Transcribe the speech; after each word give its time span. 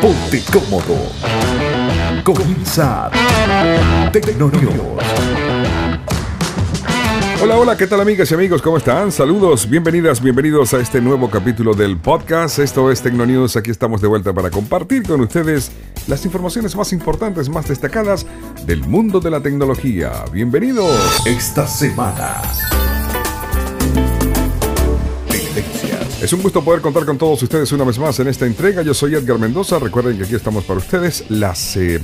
Ponte 0.00 0.42
cómodo. 0.50 0.96
Comienza 2.22 3.10
Tecnonews. 4.12 4.72
Hola, 7.42 7.56
hola, 7.58 7.76
¿qué 7.76 7.86
tal 7.86 8.00
amigas 8.00 8.30
y 8.30 8.34
amigos? 8.34 8.62
¿Cómo 8.62 8.78
están? 8.78 9.12
Saludos, 9.12 9.68
bienvenidas, 9.68 10.22
bienvenidos 10.22 10.72
a 10.72 10.80
este 10.80 11.02
nuevo 11.02 11.28
capítulo 11.28 11.74
del 11.74 11.98
podcast. 11.98 12.60
Esto 12.60 12.90
es 12.90 13.02
Tecnonews, 13.02 13.56
aquí 13.56 13.70
estamos 13.70 14.00
de 14.00 14.08
vuelta 14.08 14.32
para 14.32 14.48
compartir 14.48 15.02
con 15.02 15.20
ustedes 15.20 15.70
las 16.06 16.24
informaciones 16.24 16.74
más 16.76 16.92
importantes, 16.94 17.50
más 17.50 17.68
destacadas 17.68 18.24
del 18.64 18.80
mundo 18.84 19.20
de 19.20 19.30
la 19.30 19.40
tecnología. 19.40 20.24
Bienvenidos. 20.32 21.26
Esta 21.26 21.66
semana. 21.66 22.40
Es 26.24 26.32
un 26.32 26.40
gusto 26.40 26.64
poder 26.64 26.80
contar 26.80 27.04
con 27.04 27.18
todos 27.18 27.42
ustedes 27.42 27.70
una 27.72 27.84
vez 27.84 27.98
más 27.98 28.18
en 28.18 28.28
esta 28.28 28.46
entrega. 28.46 28.80
Yo 28.80 28.94
soy 28.94 29.14
Edgar 29.14 29.38
Mendoza. 29.38 29.78
Recuerden 29.78 30.16
que 30.16 30.24
aquí 30.24 30.34
estamos 30.34 30.64
para 30.64 30.78
ustedes. 30.78 31.26
Las 31.28 31.76
eh, 31.76 32.00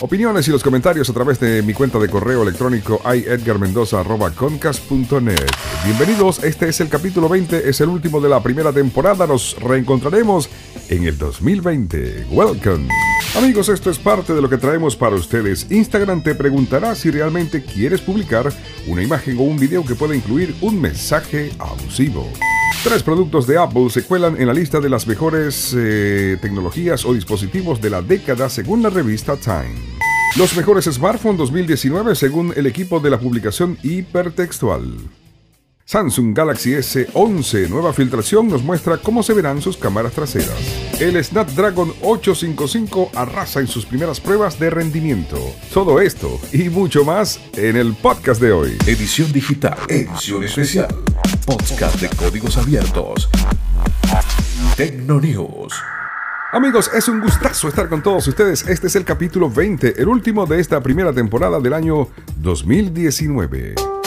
opiniones 0.00 0.48
y 0.48 0.50
los 0.50 0.62
comentarios 0.62 1.10
a 1.10 1.12
través 1.12 1.38
de 1.40 1.60
mi 1.60 1.74
cuenta 1.74 1.98
de 1.98 2.08
correo 2.08 2.42
electrónico 2.42 3.02
iedgarmendoza.concast.net. 3.04 5.50
Bienvenidos. 5.84 6.42
Este 6.42 6.70
es 6.70 6.80
el 6.80 6.88
capítulo 6.88 7.28
20. 7.28 7.68
Es 7.68 7.82
el 7.82 7.90
último 7.90 8.18
de 8.22 8.30
la 8.30 8.42
primera 8.42 8.72
temporada. 8.72 9.26
Nos 9.26 9.54
reencontraremos 9.60 10.48
en 10.90 11.04
el 11.04 11.16
2020. 11.16 12.26
Welcome. 12.30 12.88
Amigos, 13.36 13.68
esto 13.68 13.90
es 13.90 13.98
parte 13.98 14.34
de 14.34 14.42
lo 14.42 14.50
que 14.50 14.58
traemos 14.58 14.96
para 14.96 15.14
ustedes. 15.14 15.70
Instagram 15.70 16.22
te 16.22 16.34
preguntará 16.34 16.94
si 16.94 17.10
realmente 17.10 17.62
quieres 17.62 18.00
publicar 18.00 18.52
una 18.86 19.02
imagen 19.02 19.38
o 19.38 19.42
un 19.42 19.56
video 19.56 19.84
que 19.84 19.94
pueda 19.94 20.16
incluir 20.16 20.54
un 20.60 20.80
mensaje 20.80 21.52
abusivo. 21.58 22.28
Tres 22.82 23.02
productos 23.02 23.46
de 23.46 23.58
Apple 23.58 23.88
se 23.90 24.02
cuelan 24.02 24.40
en 24.40 24.48
la 24.48 24.54
lista 24.54 24.80
de 24.80 24.90
las 24.90 25.06
mejores 25.06 25.74
eh, 25.78 26.38
tecnologías 26.42 27.04
o 27.04 27.14
dispositivos 27.14 27.80
de 27.80 27.90
la 27.90 28.02
década 28.02 28.48
según 28.48 28.82
la 28.82 28.90
revista 28.90 29.36
Time. 29.36 29.76
Los 30.36 30.56
mejores 30.56 30.86
smartphones 30.86 31.38
2019 31.38 32.14
según 32.14 32.52
el 32.56 32.66
equipo 32.66 32.98
de 32.98 33.10
la 33.10 33.18
publicación 33.18 33.78
hipertextual. 33.82 34.96
Samsung 35.90 36.36
Galaxy 36.36 36.70
S11 36.70 37.68
nueva 37.68 37.92
filtración 37.92 38.46
nos 38.46 38.62
muestra 38.62 38.98
cómo 38.98 39.24
se 39.24 39.34
verán 39.34 39.60
sus 39.60 39.76
cámaras 39.76 40.12
traseras. 40.12 40.79
El 41.00 41.24
Snapdragon 41.24 41.94
855 42.02 43.12
arrasa 43.14 43.60
en 43.60 43.66
sus 43.66 43.86
primeras 43.86 44.20
pruebas 44.20 44.60
de 44.60 44.68
rendimiento. 44.68 45.38
Todo 45.72 45.98
esto 45.98 46.38
y 46.52 46.68
mucho 46.68 47.06
más 47.06 47.40
en 47.54 47.76
el 47.76 47.94
podcast 47.94 48.38
de 48.38 48.52
hoy. 48.52 48.76
Edición 48.86 49.32
digital, 49.32 49.78
edición 49.88 50.44
especial 50.44 50.94
podcast 51.46 51.98
de 52.02 52.08
códigos 52.10 52.58
abiertos. 52.58 53.30
Tecnonews. 54.76 55.72
Amigos, 56.52 56.90
es 56.94 57.08
un 57.08 57.20
gustazo 57.20 57.68
estar 57.68 57.88
con 57.88 58.02
todos 58.02 58.28
ustedes. 58.28 58.68
Este 58.68 58.88
es 58.88 58.94
el 58.94 59.06
capítulo 59.06 59.48
20, 59.48 60.02
el 60.02 60.08
último 60.08 60.44
de 60.44 60.60
esta 60.60 60.82
primera 60.82 61.14
temporada 61.14 61.60
del 61.60 61.72
año 61.72 62.08
2019. 62.36 63.99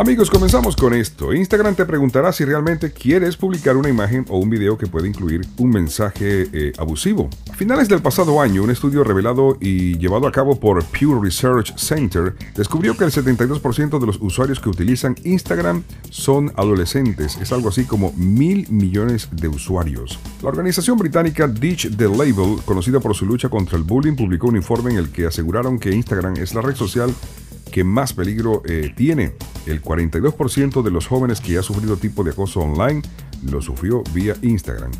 Amigos, 0.00 0.30
comenzamos 0.30 0.76
con 0.76 0.94
esto. 0.94 1.34
Instagram 1.34 1.74
te 1.74 1.84
preguntará 1.84 2.32
si 2.32 2.46
realmente 2.46 2.90
quieres 2.90 3.36
publicar 3.36 3.76
una 3.76 3.90
imagen 3.90 4.24
o 4.30 4.38
un 4.38 4.48
video 4.48 4.78
que 4.78 4.86
puede 4.86 5.06
incluir 5.06 5.42
un 5.58 5.68
mensaje 5.68 6.48
eh, 6.54 6.72
abusivo. 6.78 7.28
A 7.52 7.54
finales 7.54 7.86
del 7.90 8.00
pasado 8.00 8.40
año, 8.40 8.62
un 8.62 8.70
estudio 8.70 9.04
revelado 9.04 9.58
y 9.60 9.98
llevado 9.98 10.26
a 10.26 10.32
cabo 10.32 10.58
por 10.58 10.82
Pew 10.86 11.22
Research 11.22 11.76
Center 11.76 12.34
descubrió 12.56 12.96
que 12.96 13.04
el 13.04 13.10
72% 13.10 13.98
de 13.98 14.06
los 14.06 14.16
usuarios 14.22 14.58
que 14.58 14.70
utilizan 14.70 15.16
Instagram 15.22 15.82
son 16.08 16.50
adolescentes. 16.56 17.36
Es 17.36 17.52
algo 17.52 17.68
así 17.68 17.84
como 17.84 18.14
mil 18.16 18.66
millones 18.70 19.28
de 19.30 19.48
usuarios. 19.48 20.18
La 20.42 20.48
organización 20.48 20.96
británica 20.96 21.46
Ditch 21.46 21.94
the 21.94 22.08
Label, 22.08 22.56
conocida 22.64 23.00
por 23.00 23.14
su 23.14 23.26
lucha 23.26 23.50
contra 23.50 23.76
el 23.76 23.84
bullying, 23.84 24.16
publicó 24.16 24.48
un 24.48 24.56
informe 24.56 24.92
en 24.92 24.96
el 24.96 25.10
que 25.10 25.26
aseguraron 25.26 25.78
que 25.78 25.90
Instagram 25.90 26.38
es 26.38 26.54
la 26.54 26.62
red 26.62 26.74
social 26.74 27.14
que 27.70 27.84
más 27.84 28.14
peligro 28.14 28.62
eh, 28.64 28.92
tiene. 28.96 29.34
El 29.66 29.82
42% 29.82 30.82
de 30.82 30.90
los 30.90 31.06
jóvenes 31.06 31.40
que 31.40 31.58
ha 31.58 31.62
sufrido 31.62 31.96
tipo 31.96 32.24
de 32.24 32.30
acoso 32.30 32.60
online 32.60 33.02
lo 33.50 33.60
sufrió 33.60 34.02
vía 34.12 34.34
Instagram. 34.42 34.90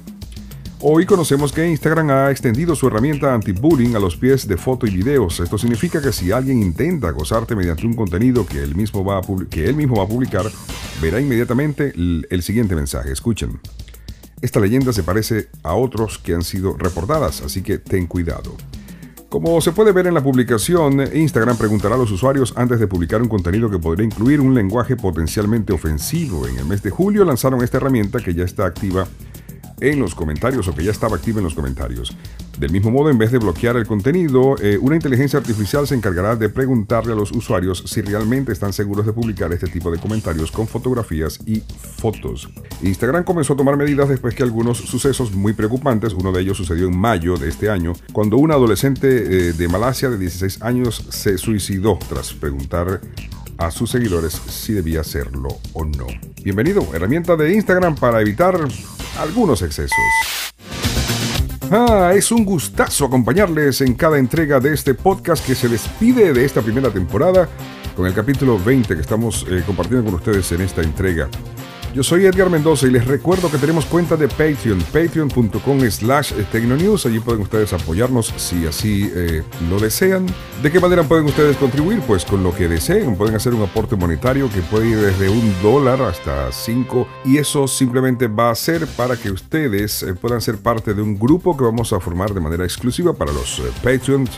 Hoy 0.82 1.04
conocemos 1.04 1.52
que 1.52 1.68
Instagram 1.68 2.10
ha 2.10 2.30
extendido 2.30 2.74
su 2.74 2.86
herramienta 2.86 3.34
anti-bullying 3.34 3.96
a 3.96 3.98
los 3.98 4.16
pies 4.16 4.48
de 4.48 4.56
foto 4.56 4.86
y 4.86 4.90
videos. 4.90 5.38
Esto 5.40 5.58
significa 5.58 6.00
que 6.00 6.10
si 6.10 6.32
alguien 6.32 6.62
intenta 6.62 7.10
acosarte 7.10 7.54
mediante 7.54 7.86
un 7.86 7.94
contenido 7.94 8.46
que 8.46 8.62
él 8.62 8.74
mismo 8.74 9.04
va 9.04 9.18
a, 9.18 9.22
que 9.50 9.66
él 9.66 9.74
mismo 9.74 9.96
va 9.96 10.04
a 10.04 10.08
publicar, 10.08 10.46
verá 11.02 11.20
inmediatamente 11.20 11.92
el 11.94 12.42
siguiente 12.42 12.74
mensaje. 12.74 13.12
Escuchen. 13.12 13.60
Esta 14.40 14.58
leyenda 14.58 14.94
se 14.94 15.02
parece 15.02 15.50
a 15.62 15.74
otros 15.74 16.16
que 16.16 16.32
han 16.32 16.44
sido 16.44 16.74
reportadas, 16.78 17.42
así 17.42 17.60
que 17.60 17.76
ten 17.76 18.06
cuidado. 18.06 18.56
Como 19.30 19.60
se 19.60 19.70
puede 19.70 19.92
ver 19.92 20.08
en 20.08 20.14
la 20.14 20.24
publicación, 20.24 21.00
Instagram 21.14 21.56
preguntará 21.56 21.94
a 21.94 21.98
los 21.98 22.10
usuarios 22.10 22.52
antes 22.56 22.80
de 22.80 22.88
publicar 22.88 23.22
un 23.22 23.28
contenido 23.28 23.70
que 23.70 23.78
podría 23.78 24.04
incluir 24.04 24.40
un 24.40 24.56
lenguaje 24.56 24.96
potencialmente 24.96 25.72
ofensivo. 25.72 26.48
En 26.48 26.58
el 26.58 26.64
mes 26.64 26.82
de 26.82 26.90
julio 26.90 27.24
lanzaron 27.24 27.62
esta 27.62 27.76
herramienta 27.76 28.18
que 28.18 28.34
ya 28.34 28.42
está 28.42 28.66
activa 28.66 29.06
en 29.80 29.98
los 29.98 30.14
comentarios 30.14 30.68
o 30.68 30.74
que 30.74 30.84
ya 30.84 30.90
estaba 30.90 31.16
activa 31.16 31.38
en 31.38 31.44
los 31.44 31.54
comentarios. 31.54 32.16
Del 32.58 32.72
mismo 32.72 32.90
modo, 32.90 33.08
en 33.08 33.16
vez 33.16 33.32
de 33.32 33.38
bloquear 33.38 33.76
el 33.76 33.86
contenido, 33.86 34.56
eh, 34.60 34.78
una 34.80 34.94
inteligencia 34.94 35.38
artificial 35.38 35.86
se 35.86 35.94
encargará 35.94 36.36
de 36.36 36.50
preguntarle 36.50 37.12
a 37.12 37.16
los 37.16 37.32
usuarios 37.32 37.82
si 37.86 38.02
realmente 38.02 38.52
están 38.52 38.72
seguros 38.72 39.06
de 39.06 39.12
publicar 39.12 39.52
este 39.52 39.68
tipo 39.68 39.90
de 39.90 39.98
comentarios 39.98 40.50
con 40.50 40.66
fotografías 40.66 41.38
y 41.46 41.62
fotos. 41.80 42.50
Instagram 42.82 43.24
comenzó 43.24 43.54
a 43.54 43.56
tomar 43.56 43.76
medidas 43.76 44.08
después 44.08 44.34
que 44.34 44.42
algunos 44.42 44.76
sucesos 44.76 45.32
muy 45.32 45.54
preocupantes, 45.54 46.12
uno 46.12 46.32
de 46.32 46.42
ellos 46.42 46.58
sucedió 46.58 46.86
en 46.88 46.98
mayo 46.98 47.36
de 47.36 47.48
este 47.48 47.70
año, 47.70 47.94
cuando 48.12 48.36
una 48.36 48.54
adolescente 48.54 49.08
eh, 49.08 49.52
de 49.52 49.68
Malasia 49.68 50.10
de 50.10 50.18
16 50.18 50.60
años 50.62 51.06
se 51.08 51.38
suicidó 51.38 51.98
tras 52.08 52.34
preguntar 52.34 53.00
a 53.60 53.70
sus 53.70 53.90
seguidores 53.90 54.32
si 54.32 54.72
debía 54.72 55.02
hacerlo 55.02 55.48
o 55.74 55.84
no. 55.84 56.06
Bienvenido, 56.42 56.82
herramienta 56.94 57.36
de 57.36 57.52
Instagram 57.52 57.94
para 57.94 58.20
evitar 58.22 58.58
algunos 59.18 59.60
excesos. 59.60 59.98
Ah, 61.70 62.12
es 62.14 62.32
un 62.32 62.44
gustazo 62.44 63.04
acompañarles 63.04 63.82
en 63.82 63.94
cada 63.94 64.18
entrega 64.18 64.60
de 64.60 64.72
este 64.72 64.94
podcast 64.94 65.46
que 65.46 65.54
se 65.54 65.68
despide 65.68 66.32
de 66.32 66.44
esta 66.44 66.62
primera 66.62 66.90
temporada 66.90 67.48
con 67.94 68.06
el 68.06 68.14
capítulo 68.14 68.58
20 68.58 68.94
que 68.94 69.00
estamos 69.02 69.46
eh, 69.48 69.62
compartiendo 69.66 70.06
con 70.06 70.14
ustedes 70.14 70.50
en 70.52 70.62
esta 70.62 70.80
entrega. 70.80 71.28
Yo 71.92 72.04
soy 72.04 72.24
Edgar 72.24 72.48
Mendoza 72.50 72.86
y 72.86 72.90
les 72.92 73.04
recuerdo 73.04 73.50
que 73.50 73.58
tenemos 73.58 73.84
cuenta 73.84 74.16
de 74.16 74.28
Patreon, 74.28 74.78
patreon.com 74.92 75.80
slash 75.90 76.32
tecnonews. 76.52 77.04
Allí 77.04 77.18
pueden 77.18 77.42
ustedes 77.42 77.72
apoyarnos 77.72 78.32
si 78.36 78.64
así 78.64 79.10
eh, 79.12 79.42
lo 79.68 79.80
desean. 79.80 80.24
¿De 80.62 80.70
qué 80.70 80.78
manera 80.78 81.02
pueden 81.02 81.24
ustedes 81.26 81.56
contribuir? 81.56 82.00
Pues 82.06 82.24
con 82.24 82.44
lo 82.44 82.54
que 82.54 82.68
deseen. 82.68 83.16
Pueden 83.16 83.34
hacer 83.34 83.54
un 83.54 83.62
aporte 83.62 83.96
monetario 83.96 84.48
que 84.48 84.60
puede 84.60 84.90
ir 84.90 84.98
desde 84.98 85.30
un 85.30 85.52
dólar 85.62 86.00
hasta 86.02 86.52
cinco. 86.52 87.08
Y 87.24 87.38
eso 87.38 87.66
simplemente 87.66 88.28
va 88.28 88.50
a 88.50 88.54
ser 88.54 88.86
para 88.86 89.16
que 89.16 89.32
ustedes 89.32 90.04
eh, 90.04 90.14
puedan 90.14 90.40
ser 90.40 90.58
parte 90.58 90.94
de 90.94 91.02
un 91.02 91.18
grupo 91.18 91.56
que 91.56 91.64
vamos 91.64 91.92
a 91.92 91.98
formar 91.98 92.32
de 92.32 92.40
manera 92.40 92.62
exclusiva 92.62 93.14
para 93.14 93.32
los 93.32 93.58
eh, 93.58 93.62
Patreons. 93.82 94.30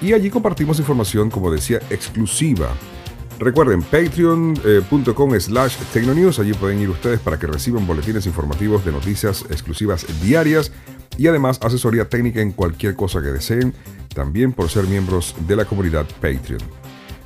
y 0.00 0.12
allí 0.12 0.30
compartimos 0.30 0.78
información, 0.78 1.30
como 1.30 1.50
decía, 1.50 1.80
exclusiva 1.90 2.68
Recuerden, 3.42 3.82
patreon.com 3.82 5.40
slash 5.40 5.76
tecnonews, 5.92 6.38
allí 6.38 6.52
pueden 6.54 6.80
ir 6.80 6.90
ustedes 6.90 7.18
para 7.18 7.40
que 7.40 7.48
reciban 7.48 7.84
boletines 7.88 8.24
informativos 8.26 8.84
de 8.84 8.92
noticias 8.92 9.44
exclusivas 9.50 10.06
diarias 10.22 10.70
y 11.18 11.26
además 11.26 11.58
asesoría 11.60 12.08
técnica 12.08 12.40
en 12.40 12.52
cualquier 12.52 12.94
cosa 12.94 13.20
que 13.20 13.28
deseen, 13.28 13.74
también 14.14 14.52
por 14.52 14.70
ser 14.70 14.84
miembros 14.84 15.34
de 15.48 15.56
la 15.56 15.64
comunidad 15.64 16.06
Patreon. 16.20 16.60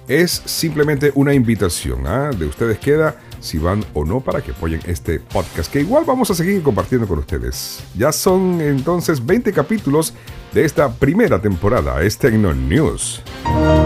Es 0.09 0.41
simplemente 0.47 1.13
una 1.17 1.35
invitación, 1.35 2.07
¿ah? 2.07 2.31
de 2.31 2.47
ustedes 2.47 2.79
queda 2.79 3.17
si 3.41 3.59
van 3.59 3.85
o 3.93 4.05
no 4.07 4.21
para 4.21 4.41
que 4.41 4.53
apoyen 4.53 4.81
este 4.87 5.21
podcast, 5.21 5.71
que 5.71 5.81
igual 5.81 6.05
vamos 6.07 6.31
a 6.31 6.35
seguir 6.35 6.63
compartiendo 6.63 7.07
con 7.07 7.19
ustedes. 7.19 7.85
Ya 7.95 8.11
son 8.11 8.63
entonces 8.63 9.25
20 9.25 9.53
capítulos 9.53 10.15
de 10.53 10.65
esta 10.65 10.93
primera 10.93 11.41
temporada, 11.41 12.03
es 12.03 12.19
Tecno 12.19 12.55
News. 12.55 13.23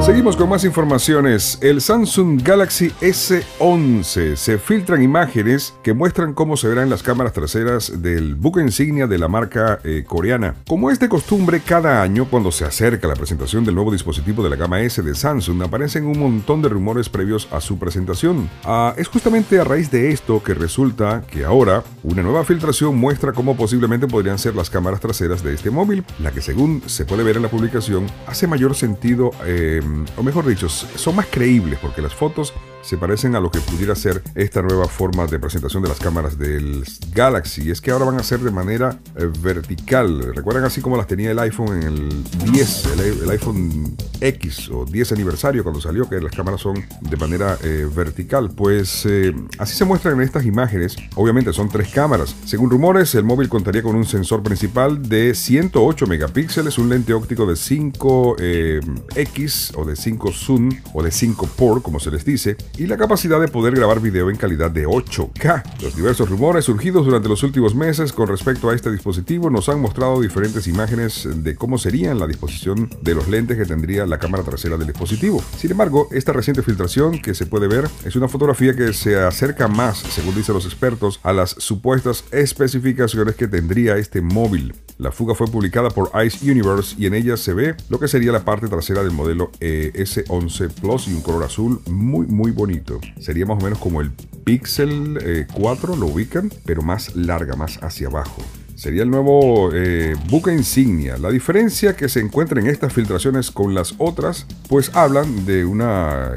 Seguimos 0.03 0.35
con 0.37 0.49
más 0.49 0.65
informaciones. 0.65 1.59
El 1.61 1.81
Samsung 1.81 2.43
Galaxy 2.43 2.89
S11 3.01 4.35
se 4.35 4.59
filtran 4.59 5.03
imágenes 5.03 5.75
que 5.83 5.93
muestran 5.93 6.33
cómo 6.33 6.57
se 6.57 6.69
verán 6.69 6.89
las 6.89 7.03
cámaras 7.03 7.35
traseras 7.35 8.03
del 8.03 8.35
buque 8.35 8.63
insignia 8.63 9.07
de 9.07 9.19
la 9.19 9.29
marca 9.29 9.79
eh, 9.85 10.05
coreana. 10.07 10.55
Como 10.67 10.91
es 10.91 10.99
de 10.99 11.09
costumbre, 11.09 11.61
cada 11.61 12.03
año 12.03 12.25
cuando 12.25 12.51
se 12.51 12.65
acerca 12.65 13.09
la 13.09 13.15
presentación 13.15 13.65
del 13.65 13.75
nuevo 13.75 13.93
dispositivo 13.93 14.43
de 14.43 14.51
la 14.51 14.57
gama 14.57 14.81
S 14.81 15.03
de 15.03 15.15
Samsung 15.15 15.63
aparecen 15.63 16.07
un 16.07 16.19
montón 16.19 16.63
de 16.63 16.69
rumores 16.71 17.09
previos 17.09 17.47
a 17.53 17.61
su 17.61 17.79
presentación. 17.79 18.49
Ah, 18.65 18.95
es 18.97 19.09
justamente 19.09 19.61
a 19.61 19.65
raíz 19.65 19.91
de 19.91 20.11
esto 20.11 20.43
que 20.43 20.55
resulta 20.55 21.23
que 21.31 21.45
ahora 21.45 21.85
una 22.03 22.23
nueva 22.23 22.45
filtración 22.45 22.97
muestra 22.97 23.33
cómo 23.33 23.57
posiblemente 23.57 24.09
podrían 24.09 24.39
ser 24.39 24.57
las 24.57 24.71
cámaras 24.71 25.01
traseras 25.01 25.43
de 25.43 25.55
este 25.55 25.71
móvil, 25.71 26.05
la 26.19 26.33
que 26.33 26.41
según 26.41 26.60
se 26.87 27.07
puede 27.07 27.23
ver 27.23 27.37
en 27.37 27.43
la 27.43 27.49
publicación 27.49 28.07
hace 28.27 28.47
mayor 28.47 28.75
sentido, 28.75 29.31
eh, 29.47 29.81
o 30.17 30.23
mejor 30.23 30.47
dicho, 30.47 30.69
son 30.69 31.17
más 31.17 31.27
creíbles 31.27 31.79
porque 31.81 32.03
las 32.03 32.15
fotos 32.15 32.53
se 32.83 32.97
parecen 32.97 33.37
a 33.37 33.41
lo 33.41 33.51
que 33.51 33.61
pudiera 33.61 33.95
ser 33.95 34.23
esta 34.35 34.63
nueva 34.63 34.89
forma 34.89 35.27
de 35.27 35.39
presentación 35.39 35.83
de 35.83 35.89
las 35.89 35.99
cámaras 35.99 36.39
del 36.39 36.85
Galaxy. 37.15 37.71
Es 37.71 37.81
que 37.81 37.91
ahora 37.91 38.07
van 38.07 38.19
a 38.19 38.23
ser 38.23 38.41
de 38.41 38.51
manera 38.51 38.99
eh, 39.17 39.31
vertical. 39.41 40.35
Recuerdan 40.35 40.65
así 40.65 40.81
como 40.81 40.97
las 40.97 41.07
tenía 41.07 41.31
el 41.31 41.39
iPhone 41.39 41.77
en 41.77 41.83
el 41.83 42.25
10, 42.53 42.87
el, 43.23 43.31
iPhone 43.31 43.97
X 44.21 44.71
o 44.71 44.85
10 44.85 45.13
aniversario 45.13 45.63
cuando 45.63 45.81
salió, 45.81 46.09
que 46.09 46.21
las 46.21 46.35
cámaras 46.35 46.61
son 46.61 46.85
de 47.01 47.17
manera 47.17 47.57
eh, 47.63 47.89
vertical. 47.95 48.51
Pues 48.55 49.07
eh, 49.07 49.33
así 49.59 49.77
se 49.77 49.85
muestran 49.85 50.15
en 50.15 50.23
estas 50.23 50.45
imágenes. 50.45 50.97
Obviamente 51.15 51.53
son 51.53 51.69
tres 51.69 51.93
cámaras. 51.93 52.35
Según 52.45 52.71
rumores, 52.71 53.15
el 53.15 53.25
móvil 53.25 53.49
contaría 53.49 53.83
con 53.83 53.95
un 53.97 54.07
sensor 54.07 54.43
principal 54.43 55.09
de 55.09 55.35
108 55.35 56.07
megapíxeles, 56.07 56.79
un 56.79 56.89
lente 56.89 57.13
óptico 57.13 57.47
de 57.47 57.55
5X 57.55 59.73
o 59.77 59.85
de 59.85 59.97
5 59.97 60.33
zoom 60.33 60.71
o 60.95 61.03
de 61.03 61.11
5 61.11 61.47
por, 61.57 61.83
como 61.83 62.01
se 62.01 62.11
les 62.11 62.25
dice, 62.25 62.57
y 62.79 62.87
la 62.87 62.97
capacidad 62.97 63.41
de 63.41 63.49
poder 63.49 63.75
grabar 63.75 64.01
video 64.01 64.31
en 64.31 64.37
calidad 64.37 64.71
de 64.71 64.87
8K. 64.87 65.63
Los 65.83 65.97
diversos 65.97 66.29
rumores 66.29 66.65
surgidos 66.65 67.05
durante 67.05 67.29
los 67.29 67.43
últimos 67.43 67.75
meses 67.75 68.13
con 68.13 68.29
respecto 68.29 68.71
a 68.71 68.75
este 68.75 68.91
dispositivo 68.91 69.51
nos 69.51 69.69
han 69.69 69.81
mostrado 69.81 70.21
diferentes 70.21 70.67
imágenes 70.67 71.29
de 71.33 71.55
cómo 71.55 71.79
serían 71.79 72.19
la 72.19 72.27
disposición 72.27 72.91
de 73.03 73.15
los 73.15 73.29
lentes 73.29 73.57
que 73.57 73.65
tendría 73.65 74.07
la 74.07 74.19
cámara 74.19 74.45
trasera 74.45 74.77
del 74.77 74.87
dispositivo. 74.87 75.43
Sin 75.57 75.71
embargo, 75.71 76.09
esta 76.13 76.33
reciente 76.33 76.63
filtración 76.63 77.21
que 77.21 77.35
se 77.35 77.47
puede 77.47 77.69
ver 77.69 77.89
es 78.05 78.17
una 78.17 78.29
fotografía 78.29 78.75
que 78.75 78.93
se 78.93 79.19
acerca 79.19 79.69
más, 79.69 79.99
según 79.99 80.35
dicen 80.35 80.55
los 80.55 80.65
expertos, 80.65 81.21
a 81.23 81.33
las 81.33 81.51
supuestas 81.51 82.25
especificaciones 82.33 83.35
que 83.35 83.49
tendría 83.49 83.97
este 83.97 84.21
móvil. 84.21 84.75
La 84.99 85.13
fuga 85.13 85.35
fue 85.35 85.47
publicada 85.47 85.89
por 85.91 86.11
Ice 86.25 86.51
Universe 86.51 86.95
y 86.99 87.07
en 87.07 87.15
ella 87.15 87.37
se 87.37 87.55
ve 87.55 87.75
lo 87.89 87.99
que 87.99 88.07
sería 88.07 88.33
la 88.33 88.45
parte 88.45 88.69
trasera 88.69 89.03
del 89.03 89.13
modelo 89.13 89.51
eh, 89.61 89.93
S11 89.95 90.69
Plus 90.75 91.09
y 91.09 91.15
un 91.15 91.23
color 91.23 91.45
azul 91.45 91.81
muy 91.91 92.27
muy 92.27 92.51
bonito. 92.61 93.01
Sería 93.19 93.47
más 93.47 93.59
o 93.61 93.65
menos 93.65 93.79
como 93.79 94.01
el 94.01 94.11
Pixel 94.45 95.47
4, 95.53 95.95
eh, 95.95 95.97
lo 95.97 96.07
ubican, 96.07 96.53
pero 96.65 96.83
más 96.83 97.17
larga, 97.17 97.57
más 97.57 97.79
hacia 97.83 98.09
abajo. 98.09 98.43
Sería 98.75 99.03
el 99.03 99.11
nuevo 99.11 99.71
eh, 99.75 100.15
buque 100.29 100.53
insignia. 100.53 101.17
La 101.19 101.31
diferencia 101.31 101.97
que 101.97 102.09
se 102.09 102.21
encuentra 102.21 102.61
en 102.61 102.67
estas 102.67 102.93
filtraciones 102.93 103.51
con 103.51 103.75
las 103.75 103.95
otras, 103.99 104.47
pues 104.69 104.91
hablan 104.95 105.47
de 105.47 105.65
una, 105.65 106.37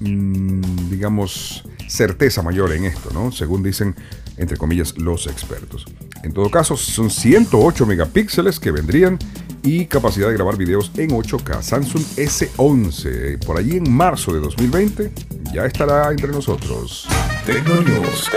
mm, 0.00 0.90
digamos, 0.90 1.64
certeza 1.86 2.42
mayor 2.42 2.72
en 2.72 2.84
esto, 2.84 3.10
¿no? 3.12 3.30
Según 3.32 3.62
dicen, 3.62 3.94
entre 4.38 4.56
comillas, 4.56 4.96
los 4.96 5.26
expertos. 5.26 5.84
En 6.22 6.32
todo 6.32 6.50
caso, 6.50 6.76
son 6.76 7.10
108 7.10 7.86
megapíxeles 7.86 8.58
que 8.58 8.70
vendrían 8.70 9.18
y 9.62 9.86
capacidad 9.86 10.28
de 10.28 10.34
grabar 10.34 10.56
videos 10.56 10.90
en 10.96 11.10
8K. 11.10 11.62
Samsung 11.62 12.02
S11, 12.16 13.44
por 13.44 13.58
allí 13.58 13.76
en 13.76 13.90
marzo 13.90 14.32
de 14.32 14.40
2020, 14.40 15.12
ya 15.52 15.66
estará 15.66 16.10
entre 16.10 16.28
nosotros. 16.28 17.06
Tecnonews. 17.44 18.30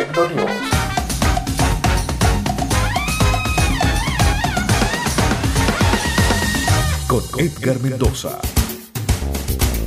Con 7.07 7.23
Edgar 7.37 7.79
Mendoza. 7.81 8.39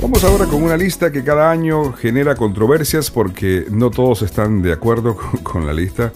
Vamos 0.01 0.23
ahora 0.23 0.45
con 0.45 0.61
una 0.61 0.77
lista 0.77 1.11
que 1.11 1.23
cada 1.23 1.49
año 1.49 1.93
genera 1.93 2.35
controversias 2.35 3.09
porque 3.09 3.65
no 3.71 3.89
todos 3.89 4.21
están 4.21 4.61
de 4.61 4.71
acuerdo 4.71 5.17
con, 5.43 5.65
la 5.65 5.73
lista 5.73 6.13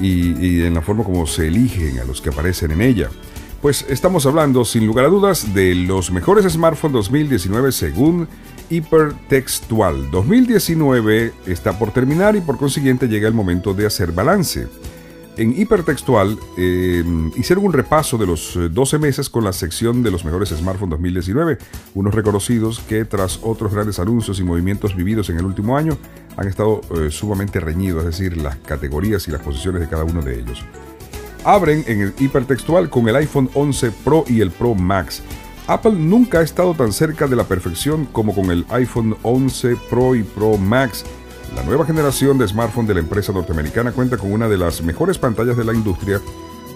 y, 0.00 0.62
en 0.62 0.74
la 0.74 0.82
forma 0.82 1.04
como 1.04 1.26
se 1.26 1.48
eligen 1.48 2.00
a 2.00 2.04
los 2.04 2.20
que 2.20 2.30
aparecen 2.30 2.72
en 2.72 2.80
ella. 2.80 3.10
Pues 3.60 3.86
estamos 3.88 4.26
hablando 4.26 4.64
sin 4.64 4.86
lugar 4.86 5.04
a 5.04 5.08
dudas 5.08 5.54
de 5.54 5.74
los 5.74 6.10
mejores 6.10 6.50
smartphones 6.52 6.94
2019 6.94 7.70
según 7.70 8.26
Hipertextual. 8.70 10.10
2019 10.10 11.32
está 11.46 11.78
por 11.78 11.92
terminar 11.92 12.34
y 12.34 12.40
por 12.40 12.56
consiguiente 12.56 13.06
llega 13.06 13.28
el 13.28 13.34
momento 13.34 13.74
de 13.74 13.86
hacer 13.86 14.10
balance. 14.10 14.66
En 15.36 15.58
Hipertextual 15.58 16.38
eh, 16.58 17.02
hicieron 17.36 17.64
un 17.64 17.72
repaso 17.72 18.18
de 18.18 18.26
los 18.26 18.58
12 18.70 18.96
eh, 18.96 18.98
meses 18.98 19.30
con 19.30 19.44
la 19.44 19.54
sección 19.54 20.02
de 20.02 20.10
los 20.10 20.26
mejores 20.26 20.50
smartphones 20.50 20.90
2019, 20.90 21.56
unos 21.94 22.14
reconocidos 22.14 22.80
que 22.80 23.06
tras 23.06 23.40
otros 23.42 23.72
grandes 23.72 23.98
anuncios 23.98 24.38
y 24.40 24.44
movimientos 24.44 24.94
vividos 24.94 25.30
en 25.30 25.38
el 25.38 25.46
último 25.46 25.78
año 25.78 25.96
han 26.36 26.48
estado 26.48 26.82
eh, 26.94 27.10
sumamente 27.10 27.60
reñidos, 27.60 28.04
es 28.04 28.18
decir, 28.18 28.36
las 28.36 28.56
categorías 28.56 29.26
y 29.26 29.30
las 29.30 29.40
posiciones 29.40 29.80
de 29.80 29.88
cada 29.88 30.04
uno 30.04 30.20
de 30.20 30.38
ellos. 30.38 30.62
Abren 31.44 31.82
en 31.86 32.02
el 32.02 32.14
hipertextual 32.18 32.90
con 32.90 33.08
el 33.08 33.16
iPhone 33.16 33.48
11 33.54 33.90
Pro 34.04 34.24
y 34.28 34.42
el 34.42 34.50
Pro 34.50 34.74
Max. 34.74 35.22
Apple 35.66 35.92
nunca 35.92 36.40
ha 36.40 36.42
estado 36.42 36.74
tan 36.74 36.92
cerca 36.92 37.26
de 37.26 37.36
la 37.36 37.44
perfección 37.44 38.04
como 38.04 38.34
con 38.34 38.50
el 38.50 38.66
iPhone 38.68 39.16
11 39.22 39.76
Pro 39.88 40.14
y 40.14 40.24
Pro 40.24 40.58
Max 40.58 41.04
la 41.54 41.62
nueva 41.62 41.84
generación 41.84 42.38
de 42.38 42.48
smartphone 42.48 42.86
de 42.86 42.94
la 42.94 43.00
empresa 43.00 43.32
norteamericana 43.32 43.92
cuenta 43.92 44.16
con 44.16 44.32
una 44.32 44.48
de 44.48 44.56
las 44.56 44.82
mejores 44.82 45.18
pantallas 45.18 45.56
de 45.56 45.64
la 45.64 45.74
industria, 45.74 46.20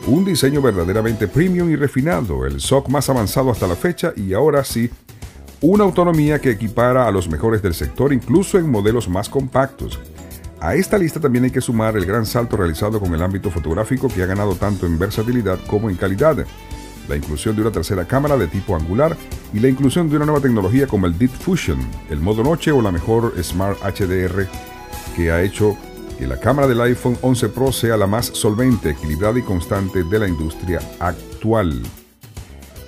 un 0.07 0.25
diseño 0.25 0.61
verdaderamente 0.61 1.29
premium 1.29 1.71
y 1.71 1.77
refinado, 1.77 2.45
el 2.45 2.61
SOC 2.61 2.89
más 2.89 3.09
avanzado 3.09 3.51
hasta 3.51 3.67
la 3.67 3.75
fecha 3.75 4.13
y 4.17 4.35
ahora 4.35 4.65
sí, 4.65 4.91
una 5.63 5.85
autonomía 5.85 6.39
que 6.39 6.51
equipara 6.51 7.09
a 7.09 7.11
los 7.11 7.29
mejores 7.29 7.63
del 7.63 7.75
sector 7.75 8.13
incluso 8.13 8.59
en 8.59 8.71
modelos 8.71 9.09
más 9.09 9.29
compactos. 9.29 9.99
A 10.61 10.75
esta 10.75 10.99
lista 10.99 11.21
también 11.21 11.45
hay 11.45 11.51
que 11.51 11.61
sumar 11.61 11.97
el 11.97 12.05
gran 12.05 12.27
salto 12.27 12.57
realizado 12.57 13.01
con 13.01 13.15
el 13.15 13.23
ámbito 13.23 13.51
fotográfico 13.51 14.09
que 14.09 14.23
ha 14.23 14.27
ganado 14.27 14.55
tanto 14.57 14.87
en 14.87 14.99
versatilidad 14.99 15.59
como 15.67 15.89
en 15.89 15.97
calidad, 15.97 16.47
la 17.09 17.17
inclusión 17.17 17.57
de 17.57 17.63
una 17.63 17.73
tercera 17.73 18.07
cámara 18.07 18.37
de 18.37 18.47
tipo 18.47 18.77
angular 18.77 19.17
y 19.53 19.61
la 19.61 19.69
inclusión 19.69 20.09
de 20.09 20.17
una 20.17 20.27
nueva 20.27 20.41
tecnología 20.41 20.87
como 20.87 21.07
el 21.07 21.19
Deep 21.19 21.31
Fusion, 21.31 21.79
el 22.11 22.21
modo 22.21 22.43
noche 22.43 22.73
o 22.73 22.83
la 22.83 22.93
mejor 22.93 23.35
Smart 23.43 23.79
HDR 23.83 24.47
que 25.17 25.31
ha 25.31 25.43
hecho 25.43 25.77
que 26.19 26.27
la 26.27 26.39
cámara 26.39 26.67
del 26.67 26.81
iPhone 26.81 27.19
11 27.21 27.49
Pro 27.51 27.73
sea 27.73 27.97
la 27.97 28.07
más 28.07 28.27
solvente, 28.27 28.91
equilibrada 28.91 29.39
y 29.39 29.43
constante 29.43 30.05
de 30.05 30.19
la 30.19 30.29
industria 30.29 30.81
actual. 30.99 31.83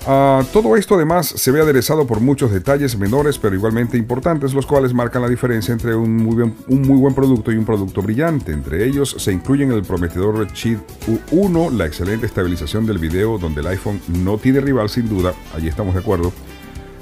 Ah, 0.06 0.42
todo 0.52 0.76
esto 0.76 0.94
además 0.94 1.26
se 1.26 1.50
ve 1.50 1.60
aderezado 1.60 2.06
por 2.06 2.20
muchos 2.20 2.50
detalles 2.50 2.96
menores 2.96 3.38
pero 3.38 3.54
igualmente 3.54 3.98
importantes, 3.98 4.54
los 4.54 4.66
cuales 4.66 4.94
marcan 4.94 5.22
la 5.22 5.28
diferencia 5.28 5.72
entre 5.72 5.94
un 5.94 6.16
muy, 6.16 6.40
un 6.42 6.82
muy 6.82 6.98
buen 6.98 7.14
producto 7.14 7.52
y 7.52 7.56
un 7.56 7.64
producto 7.64 8.00
brillante. 8.00 8.52
Entre 8.52 8.86
ellos 8.86 9.16
se 9.18 9.32
incluyen 9.32 9.72
el 9.72 9.82
prometedor 9.82 10.50
Cheat 10.52 10.78
U1, 11.30 11.72
la 11.72 11.86
excelente 11.86 12.26
estabilización 12.26 12.86
del 12.86 12.98
video 12.98 13.38
donde 13.38 13.60
el 13.60 13.66
iPhone 13.66 14.00
no 14.08 14.38
tiene 14.38 14.60
rival 14.60 14.88
sin 14.88 15.08
duda, 15.08 15.34
allí 15.54 15.68
estamos 15.68 15.94
de 15.94 16.00
acuerdo. 16.00 16.32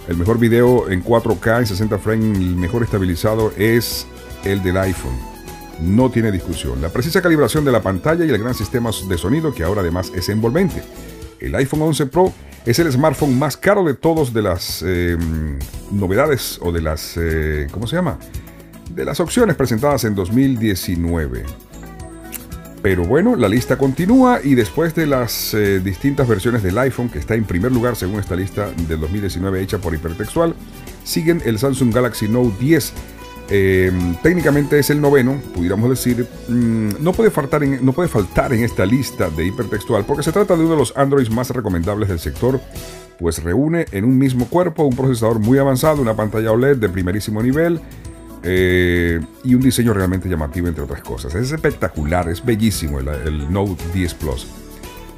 El 0.09 0.17
mejor 0.17 0.39
video 0.39 0.89
en 0.89 1.05
4K 1.05 1.61
en 1.61 1.67
60 1.67 1.99
frames, 1.99 2.39
el 2.39 2.57
mejor 2.57 2.85
estabilizado 2.85 3.53
es 3.57 4.07
el 4.45 4.63
del 4.63 4.77
iPhone. 4.79 5.19
No 5.81 6.11
tiene 6.11 6.33
discusión. 6.33 6.81
La 6.81 6.89
precisa 6.89 7.21
calibración 7.21 7.65
de 7.65 7.73
la 7.73 7.83
pantalla 7.83 8.25
y 8.25 8.31
el 8.31 8.39
gran 8.39 8.55
sistema 8.55 8.91
de 9.09 9.19
sonido 9.19 9.53
que 9.53 9.65
ahora 9.65 9.83
además 9.83 10.13
es 10.15 10.29
envolvente. 10.29 10.83
El 11.41 11.55
iPhone 11.55 11.83
11 11.83 12.07
Pro 12.07 12.33
es 12.67 12.81
el 12.81 12.91
smartphone 12.91 13.39
más 13.39 13.57
caro 13.57 13.85
de 13.85 13.95
todos 13.95 14.35
de 14.35 14.43
las 14.43 14.83
em, 14.83 15.59
novedades 15.93 16.59
o 16.61 16.73
de 16.73 16.83
las, 16.83 17.17
eh, 17.17 17.69
¿cómo 17.71 17.87
se 17.87 17.95
llama? 17.95 18.19
De 18.91 19.05
las 19.05 19.21
opciones 19.21 19.55
presentadas 19.55 20.03
en 20.05 20.17
2019. 20.17 21.45
Pero 22.83 23.05
bueno, 23.05 23.37
la 23.37 23.49
lista 23.49 23.79
continúa 23.79 24.41
y 24.43 24.55
después 24.55 24.95
de 24.97 25.07
las 25.07 25.55
eh, 25.55 25.81
distintas 25.81 26.27
versiones 26.27 26.63
del 26.65 26.77
iPhone, 26.79 27.09
que 27.09 27.21
está 27.21 27.35
en 27.35 27.45
primer 27.45 27.71
lugar 27.71 27.95
según 27.95 28.19
esta 28.19 28.35
lista 28.35 28.71
del 28.89 29.01
2019 29.01 29.61
hecha 29.61 29.79
por 29.79 29.95
Hipertextual, 29.95 30.55
siguen 31.05 31.43
el 31.45 31.59
Samsung 31.61 31.95
Galaxy 31.95 32.29
Note 32.29 32.57
10 32.59 32.93
eh, 33.49 33.93
técnicamente 34.23 34.79
es 34.79 34.91
el 34.91 35.01
noveno, 35.01 35.41
pudiéramos 35.55 35.89
decir, 35.89 36.27
mm, 36.49 37.03
no, 37.03 37.13
puede 37.13 37.31
faltar 37.31 37.63
en, 37.63 37.85
no 37.85 37.93
puede 37.93 38.09
faltar 38.09 38.53
en 38.53 38.65
esta 38.65 38.85
lista 38.85 39.31
de 39.31 39.47
hipertextual 39.47 40.05
porque 40.05 40.25
se 40.25 40.33
trata 40.33 40.57
de 40.57 40.61
uno 40.61 40.73
de 40.73 40.79
los 40.79 40.97
Androids 40.97 41.31
más 41.31 41.51
recomendables 41.51 42.09
del 42.09 42.19
sector, 42.19 42.61
pues 43.19 43.43
reúne 43.43 43.87
en 43.93 44.05
un 44.05 44.19
mismo 44.19 44.47
cuerpo 44.47 44.85
un 44.85 44.97
procesador 44.97 45.39
muy 45.39 45.59
avanzado, 45.59 46.03
una 46.03 46.17
pantalla 46.17 46.51
OLED 46.51 46.77
de 46.79 46.89
primerísimo 46.89 47.41
nivel 47.41 47.81
eh, 48.43 49.21
y 49.45 49.55
un 49.55 49.61
diseño 49.61 49.95
realmente 49.95 50.29
llamativo 50.29 50.67
entre 50.67 50.83
otras 50.83 51.03
cosas. 51.03 51.35
Es 51.37 51.53
espectacular, 51.53 52.29
es 52.29 52.45
bellísimo 52.45 52.99
el, 52.99 53.09
el 53.09 53.53
Note 53.53 53.83
10 53.95 54.15
Plus 54.15 54.49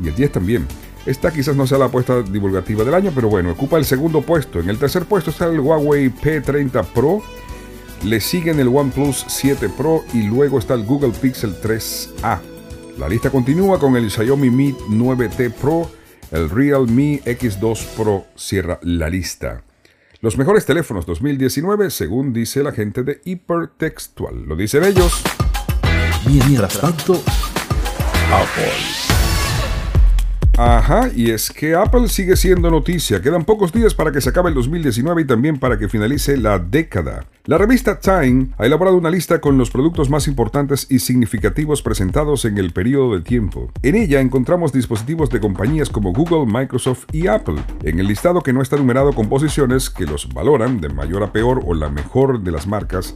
y 0.03 0.09
el 0.09 0.15
10 0.15 0.33
también. 0.33 0.67
Esta 1.07 1.31
quizás 1.31 1.57
no 1.57 1.67
sea 1.67 1.79
la 1.79 1.87
apuesta 1.87 2.21
divulgativa 2.21 2.85
del 2.85 2.93
año, 2.93 3.11
pero 3.15 3.29
bueno, 3.31 3.53
ocupa 3.53 3.79
el 3.79 3.87
segundo 3.87 4.21
puesto. 4.21 4.61
En 4.61 4.69
el 4.69 4.77
tercer 4.77 5.07
puesto 5.07 5.31
está 5.31 5.47
el 5.47 5.61
Huawei 5.61 6.11
P30 6.11 6.85
Pro 6.93 7.23
le 8.05 8.21
siguen 8.21 8.61
el 8.61 8.69
OnePlus 8.69 9.25
7 9.29 9.69
Pro 9.71 10.05
y 10.13 10.23
luego 10.23 10.59
está 10.59 10.75
el 10.75 10.85
Google 10.85 11.13
Pixel 11.13 11.61
3A. 11.61 12.41
La 12.99 13.09
lista 13.09 13.31
continúa 13.31 13.79
con 13.79 13.97
el 13.97 14.11
Xiaomi 14.11 14.51
Mi 14.51 14.73
9T 14.73 15.53
Pro, 15.53 15.91
el 16.31 16.51
Realme 16.51 17.23
X2 17.25 17.87
Pro 17.97 18.27
cierra 18.37 18.79
la 18.83 19.09
lista. 19.09 19.63
Los 20.21 20.37
mejores 20.37 20.67
teléfonos 20.67 21.07
2019 21.07 21.91
según 21.91 22.33
dice 22.33 22.63
la 22.63 22.73
gente 22.73 23.05
de 23.05 23.21
Hipertextual. 23.25 24.45
Lo 24.47 24.57
dicen 24.57 24.85
ellos. 24.85 25.23
Mientras 26.27 26.81
tanto, 26.81 27.23
Apple. 28.33 29.08
Ajá, 30.61 31.09
y 31.15 31.31
es 31.31 31.51
que 31.51 31.77
Apple 31.77 32.09
sigue 32.09 32.35
siendo 32.35 32.69
noticia. 32.69 33.23
Quedan 33.23 33.45
pocos 33.45 33.73
días 33.73 33.95
para 33.95 34.11
que 34.11 34.21
se 34.21 34.31
acabe 34.31 34.49
el 34.49 34.57
2019 34.57 35.23
y 35.23 35.25
también 35.25 35.57
para 35.57 35.79
que 35.79 35.89
finalice 35.89 36.37
la 36.37 36.59
década. 36.59 37.27
La 37.45 37.59
revista 37.59 38.01
Time 38.01 38.49
ha 38.59 38.67
elaborado 38.67 38.97
una 38.97 39.09
lista 39.09 39.41
con 39.41 39.57
los 39.57 39.71
productos 39.71 40.11
más 40.11 40.27
importantes 40.27 40.89
y 40.91 40.99
significativos 40.99 41.81
presentados 41.81 42.45
en 42.45 42.59
el 42.59 42.73
periodo 42.73 43.15
de 43.15 43.21
tiempo. 43.21 43.71
En 43.85 43.95
ella 43.95 44.21
encontramos 44.21 44.73
dispositivos 44.73 45.31
de 45.31 45.39
compañías 45.39 45.91
como 45.91 46.13
Google, 46.13 46.53
Microsoft 46.53 47.05
y 47.13 47.29
Apple. 47.29 47.63
En 47.85 48.01
el 48.01 48.09
listado 48.09 48.41
que 48.41 48.53
no 48.53 48.61
está 48.61 48.77
numerado 48.77 49.13
con 49.13 49.29
posiciones 49.29 49.91
que 49.91 50.07
los 50.07 50.29
valoran 50.29 50.81
de 50.81 50.89
mayor 50.89 51.23
a 51.23 51.33
peor 51.33 51.63
o 51.67 51.73
la 51.73 51.89
mejor 51.89 52.43
de 52.43 52.51
las 52.51 52.67
marcas, 52.67 53.15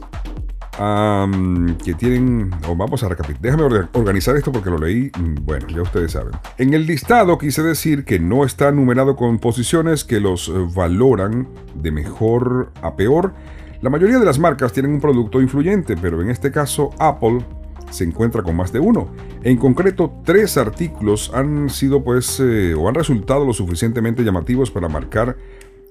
que 0.77 1.93
tienen, 1.93 2.51
o 2.67 2.75
vamos 2.75 3.03
a 3.03 3.09
recapitular, 3.09 3.41
déjame 3.41 3.87
organizar 3.93 4.35
esto 4.35 4.51
porque 4.51 4.69
lo 4.69 4.77
leí, 4.77 5.11
mm, 5.17 5.45
bueno, 5.45 5.67
ya 5.67 5.81
ustedes 5.81 6.13
saben. 6.13 6.33
En 6.57 6.73
el 6.73 6.85
listado 6.87 7.37
quise 7.37 7.61
decir 7.61 8.05
que 8.05 8.19
no 8.19 8.43
está 8.43 8.71
numerado 8.71 9.15
con 9.15 9.39
posiciones 9.39 10.03
que 10.03 10.19
los 10.19 10.49
eh, 10.49 10.53
valoran 10.75 11.47
de 11.75 11.91
mejor 11.91 12.71
a 12.81 12.95
peor. 12.95 13.33
La 13.81 13.89
mayoría 13.89 14.17
de 14.17 14.25
las 14.25 14.39
marcas 14.39 14.73
tienen 14.73 14.93
un 14.93 15.01
producto 15.01 15.41
influyente, 15.41 15.95
pero 15.97 16.21
en 16.21 16.29
este 16.29 16.51
caso 16.51 16.91
Apple 16.99 17.45
se 17.93 18.03
encuentra 18.03 18.41
con 18.41 18.55
más 18.55 18.73
de 18.73 18.79
uno. 18.79 19.09
En 19.43 19.57
concreto, 19.57 20.11
tres 20.25 20.57
artículos 20.57 21.31
han 21.33 21.69
sido 21.69 22.03
pues 22.03 22.39
eh, 22.39 22.73
o 22.73 22.89
han 22.89 22.95
resultado 22.95 23.45
lo 23.45 23.53
suficientemente 23.53 24.23
llamativos 24.23 24.71
para 24.71 24.89
marcar 24.89 25.37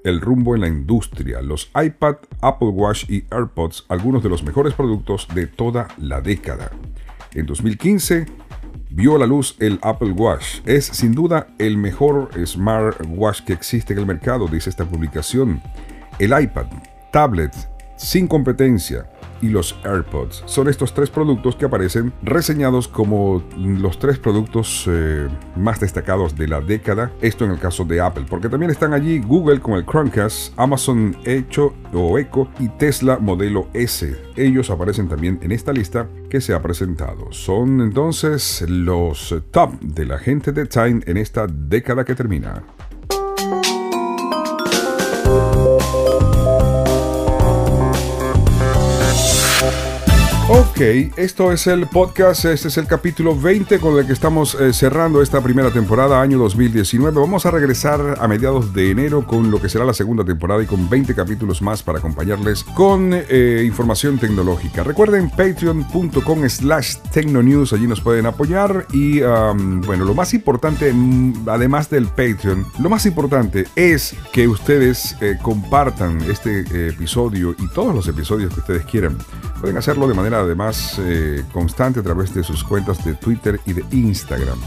el 0.05 0.21
rumbo 0.21 0.55
en 0.55 0.63
la 0.63 0.69
industria. 0.69 1.41
Los 1.43 1.71
iPad, 1.81 2.17
Apple 2.41 2.69
Watch 2.69 3.09
y 3.09 3.25
AirPods, 3.31 3.87
algunos 3.89 4.23
de 4.23 4.29
los 4.29 4.43
mejores 4.43 4.75
productos 4.75 5.29
de 5.35 5.47
toda 5.47 5.89
la 5.99 6.21
década. 6.21 6.71
En 7.35 7.47
2015 7.47 8.27
vio 8.91 9.17
la 9.19 9.27
luz 9.27 9.57
el 9.59 9.79
Apple 9.83 10.13
Watch. 10.13 10.61
Es 10.67 10.87
sin 10.87 11.13
duda 11.13 11.49
el 11.59 11.77
mejor 11.77 12.31
smartwatch 12.45 13.43
que 13.43 13.53
existe 13.53 13.93
en 13.93 14.01
el 14.01 14.07
mercado, 14.07 14.47
dice 14.49 14.71
esta 14.71 14.85
publicación. 14.85 15.63
El 16.19 16.39
iPad, 16.39 16.67
tablet, 17.11 17.55
sin 17.97 18.27
competencia, 18.27 19.09
y 19.43 19.49
los 19.49 19.77
AirPods. 19.85 20.45
Son 20.47 20.69
estos 20.69 20.95
tres 20.95 21.11
productos 21.11 21.57
que 21.57 21.67
aparecen 21.67 22.13
reseñados 22.23 22.89
como 22.89 23.43
los 23.59 23.99
tres 23.99 24.19
productos 24.19 24.85
eh, 24.89 25.29
más 25.57 25.81
destacados 25.81 26.35
de 26.37 26.49
la 26.49 26.61
década. 26.61 27.13
Esto 27.21 27.45
en 27.45 27.51
el 27.51 27.59
caso 27.59 27.85
de 27.85 28.01
Apple, 28.01 28.25
porque 28.31 28.49
también 28.49 28.71
están 28.71 28.95
allí 28.95 29.19
Google 29.19 29.61
con 29.61 29.75
el 29.75 29.85
Chromecast, 29.85 30.55
Amazon 30.57 31.17
Echo 31.25 31.75
o 31.93 32.19
Echo 32.19 32.49
y 32.59 32.69
Tesla 32.69 33.19
modelo 33.19 33.69
S. 33.75 34.17
Ellos 34.37 34.71
aparecen 34.71 35.09
también 35.09 35.39
en 35.43 35.53
esta 35.53 35.73
lista 35.73 36.09
que 36.31 36.41
se 36.41 36.55
ha 36.55 36.63
presentado. 36.63 37.33
Son 37.33 37.81
entonces 37.81 38.65
los 38.69 39.35
top 39.51 39.79
de 39.81 40.07
la 40.07 40.19
gente 40.19 40.53
de 40.53 40.67
Time 40.67 41.01
en 41.07 41.17
esta 41.17 41.47
década 41.47 42.05
que 42.05 42.15
termina. 42.15 42.63
Esto 50.83 51.53
es 51.53 51.69
el 51.69 51.87
podcast, 51.87 52.45
este 52.47 52.67
es 52.67 52.77
el 52.77 52.89
capítulo 52.89 53.39
20 53.39 53.79
con 53.79 53.97
el 54.01 54.07
que 54.07 54.13
estamos 54.13 54.57
eh, 54.57 54.73
cerrando 54.73 55.23
esta 55.23 55.41
primera 55.41 55.71
temporada, 55.71 56.21
año 56.21 56.39
2019. 56.39 57.21
Vamos 57.21 57.47
a 57.47 57.53
regresar 57.53 58.17
a 58.19 58.27
mediados 58.27 58.75
de 58.75 58.91
enero 58.91 59.25
con 59.25 59.53
lo 59.53 59.63
que 59.63 59.69
será 59.69 59.85
la 59.85 59.95
segunda 59.95 60.25
temporada 60.25 60.61
y 60.61 60.67
con 60.67 60.91
20 60.91 61.15
capítulos 61.15 61.63
más 61.63 61.85
para 61.85 62.01
acompañarles 62.01 62.65
con 62.65 63.13
eh, 63.15 63.63
información 63.65 64.19
tecnológica. 64.19 64.83
Recuerden 64.83 65.31
patreon.com 65.31 66.49
slash 66.49 66.97
tecnonews, 67.13 67.73
allí 67.73 67.87
nos 67.87 68.01
pueden 68.01 68.27
apoyar 68.27 68.87
y 68.93 69.21
bueno, 69.21 70.05
lo 70.05 70.15
más 70.15 70.35
importante, 70.35 70.93
mm, 70.93 71.49
además 71.49 71.91
del 71.91 72.07
Patreon, 72.07 72.67
lo 72.81 72.91
más 72.91 73.07
importante 73.07 73.69
es 73.77 74.17
que 74.33 74.49
ustedes 74.49 75.17
eh, 75.21 75.39
compartan 75.41 76.21
este 76.23 76.89
episodio 76.89 77.55
y 77.57 77.69
todos 77.69 77.95
los 77.95 78.09
episodios 78.09 78.53
que 78.53 78.61
ustedes 78.61 78.85
quieran. 78.85 79.17
Pueden 79.61 79.77
hacerlo 79.77 80.09
de 80.09 80.15
manera 80.15 80.41
además 80.41 80.72
eh, 80.99 81.45
constante 81.53 82.01
a 82.01 82.03
través 82.03 82.35
de 82.35 82.43
sus 82.43 82.65
cuentas 82.65 83.05
de 83.05 83.15
Twitter 83.15 83.61
y 83.67 83.73
de 83.73 83.85
Instagram. 83.91 84.59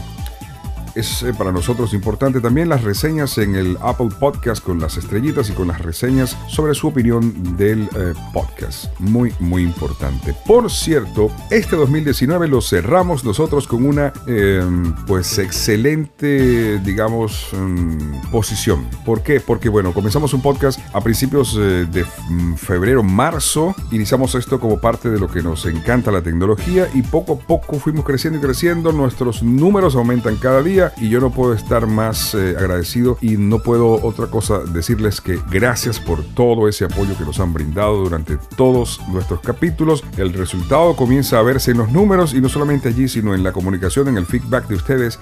Es 0.96 1.22
eh, 1.22 1.34
para 1.36 1.52
nosotros 1.52 1.92
importante 1.92 2.40
también 2.40 2.70
las 2.70 2.82
reseñas 2.82 3.36
en 3.36 3.54
el 3.54 3.76
Apple 3.82 4.08
Podcast 4.18 4.64
con 4.64 4.80
las 4.80 4.96
estrellitas 4.96 5.50
y 5.50 5.52
con 5.52 5.68
las 5.68 5.82
reseñas 5.82 6.38
sobre 6.48 6.72
su 6.72 6.88
opinión 6.88 7.54
del 7.58 7.82
eh, 7.94 8.14
podcast. 8.32 8.86
Muy, 8.98 9.30
muy 9.38 9.62
importante. 9.62 10.34
Por 10.46 10.70
cierto, 10.70 11.30
este 11.50 11.76
2019 11.76 12.48
lo 12.48 12.62
cerramos 12.62 13.24
nosotros 13.24 13.66
con 13.68 13.84
una 13.84 14.10
em, 14.26 14.94
pues 15.04 15.36
excelente, 15.36 16.78
digamos, 16.78 17.48
em, 17.52 17.98
posición. 18.30 18.88
¿Por 19.04 19.22
qué? 19.22 19.38
Porque 19.40 19.68
bueno, 19.68 19.92
comenzamos 19.92 20.32
un 20.32 20.40
podcast 20.40 20.80
a 20.94 21.02
principios 21.02 21.58
eh, 21.60 21.86
de 21.92 22.06
mm, 22.30 22.54
febrero, 22.54 23.02
marzo. 23.02 23.74
Iniciamos 23.90 24.34
esto 24.34 24.58
como 24.58 24.80
parte 24.80 25.10
de 25.10 25.20
lo 25.20 25.28
que 25.28 25.42
nos 25.42 25.66
encanta 25.66 26.10
la 26.10 26.22
tecnología 26.22 26.88
y 26.94 27.02
poco 27.02 27.34
a 27.34 27.46
poco 27.46 27.78
fuimos 27.78 28.06
creciendo 28.06 28.38
y 28.38 28.42
creciendo. 28.42 28.92
Nuestros 28.92 29.42
números 29.42 29.94
aumentan 29.94 30.36
cada 30.36 30.62
día 30.62 30.85
y 30.96 31.08
yo 31.08 31.20
no 31.20 31.30
puedo 31.30 31.54
estar 31.54 31.86
más 31.86 32.34
eh, 32.34 32.56
agradecido 32.58 33.18
y 33.20 33.36
no 33.36 33.60
puedo 33.60 34.04
otra 34.04 34.26
cosa 34.26 34.58
decirles 34.60 35.20
que 35.20 35.38
gracias 35.50 36.00
por 36.00 36.22
todo 36.22 36.68
ese 36.68 36.84
apoyo 36.84 37.16
que 37.16 37.24
nos 37.24 37.40
han 37.40 37.52
brindado 37.52 37.96
durante 37.96 38.38
todos 38.56 39.00
nuestros 39.08 39.40
capítulos. 39.40 40.04
El 40.16 40.32
resultado 40.32 40.96
comienza 40.96 41.38
a 41.38 41.42
verse 41.42 41.70
en 41.70 41.78
los 41.78 41.90
números 41.90 42.34
y 42.34 42.40
no 42.40 42.48
solamente 42.48 42.88
allí, 42.88 43.08
sino 43.08 43.34
en 43.34 43.42
la 43.42 43.52
comunicación, 43.52 44.08
en 44.08 44.16
el 44.16 44.26
feedback 44.26 44.68
de 44.68 44.74
ustedes 44.76 45.18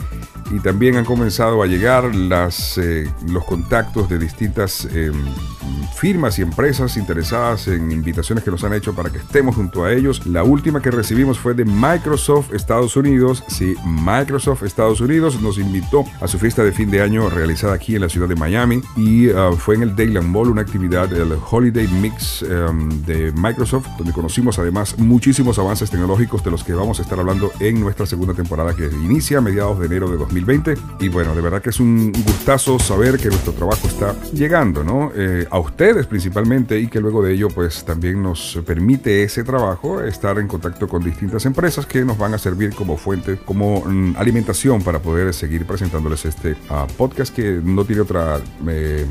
y 0.50 0.61
también 0.61 0.97
han 0.97 1.04
comenzado 1.04 1.62
a 1.62 1.66
llegar 1.66 2.14
las, 2.14 2.78
eh, 2.78 3.11
los 3.28 3.44
contactos 3.44 4.09
de 4.09 4.18
distintas 4.18 4.87
em, 4.92 5.14
firmas 5.94 6.38
y 6.38 6.42
empresas 6.42 6.97
interesadas 6.97 7.68
en 7.68 7.90
invitaciones 7.92 8.44
que 8.44 8.50
nos 8.50 8.64
han 8.64 8.75
hecho 8.75 8.94
para 8.94 9.11
que 9.11 9.18
estemos 9.18 9.56
junto 9.56 9.85
a 9.85 9.92
ellos. 9.92 10.26
La 10.26 10.42
última 10.42 10.80
que 10.80 10.90
recibimos 10.90 11.38
fue 11.38 11.54
de 11.54 11.64
Microsoft 11.64 12.52
Estados 12.52 12.97
Unidos. 12.97 13.44
Sí, 13.49 13.75
Microsoft 13.85 14.62
Estados 14.62 15.00
Unidos 15.00 15.40
nos 15.40 15.59
invitó 15.59 16.04
a 16.21 16.28
su 16.28 16.38
fiesta 16.38 16.62
de 16.62 16.73
fin 16.73 16.90
de 16.90 17.02
año 17.02 17.28
realizada 17.30 17.75
aquí 17.75 17.94
en 17.94 18.02
la 18.02 18.09
ciudad 18.09 18.28
de 18.28 18.37
Miami 18.37 18.83
y 18.97 19.30
ah, 19.30 19.50
fue 19.56 19.76
en 19.76 19.83
el 19.83 19.97
Dayland 19.97 20.28
Mall, 20.28 20.50
una 20.50 20.62
actividad 20.62 21.09
del 21.09 21.33
Holiday 21.50 21.88
Mix 21.88 22.42
em, 22.42 22.88
de 23.04 23.33
Microsoft, 23.33 23.87
donde 23.99 24.12
conocimos 24.12 24.59
además 24.59 24.99
muchísimos 24.99 25.59
avances 25.59 25.90
tecnológicos 25.90 26.44
de 26.44 26.50
los 26.50 26.64
que 26.64 26.75
vamos 26.75 26.99
a 26.99 27.02
estar 27.02 27.18
hablando 27.18 27.52
en 27.61 27.80
nuestra 27.80 28.06
segunda 28.06 28.35
temporada 28.35 28.75
que 28.75 28.87
inicia 28.87 29.38
a 29.38 29.40
mediados 29.40 29.78
de 29.78 29.87
enero 29.87 30.11
de 30.11 30.16
2020. 30.16 30.75
Y 31.00 31.09
bueno, 31.09 31.35
de 31.35 31.40
verdad 31.40 31.62
que 31.62 31.71
es 31.71 31.80
un 31.80 32.12
gustazo 32.12 32.78
saber 32.78 33.18
que 33.18 33.28
nuestro 33.28 33.52
trabajo 33.52 33.87
está 33.87 34.14
llegando, 34.33 34.85
¿no? 34.85 35.11
Eh, 35.14 35.47
a 35.54 35.58
ustedes 35.61 36.08
principalmente 36.08 36.80
y 36.80 36.88
que 36.88 37.00
luego 37.00 37.23
de 37.23 37.32
ello 37.32 37.46
pues 37.49 37.84
también 37.84 38.20
nos 38.20 38.61
permite 38.66 39.23
ese 39.23 39.44
trabajo 39.44 40.02
estar 40.02 40.37
en 40.40 40.49
contacto 40.49 40.88
con 40.88 41.04
distintas 41.04 41.46
empresas 41.46 41.87
que 41.87 42.04
nos 42.04 42.18
van 42.18 42.34
a 42.34 42.38
servir 42.38 42.75
como 42.75 42.96
fuente, 42.96 43.37
como 43.37 43.84
mm, 43.84 44.16
alimentación 44.16 44.82
para 44.82 44.99
poder 44.99 45.32
seguir 45.32 45.64
presentándoles 45.64 46.25
este 46.25 46.56
ah, 46.70 46.88
podcast 46.96 47.32
que 47.32 47.61
no 47.62 47.84
tiene 47.84 48.02
otra 48.02 48.40
eh, 48.66 49.06